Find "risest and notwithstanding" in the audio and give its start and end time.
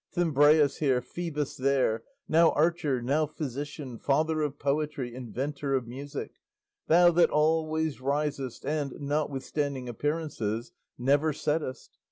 8.01-9.87